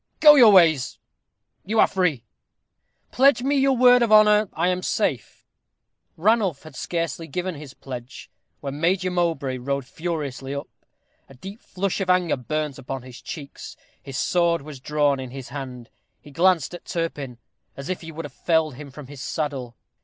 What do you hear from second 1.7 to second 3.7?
are free." "Pledge me